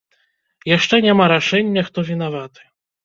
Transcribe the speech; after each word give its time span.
Яшчэ 0.77 0.95
няма 1.07 1.27
рашэння, 1.33 1.85
хто 1.91 1.99
вінаваты. 2.09 2.61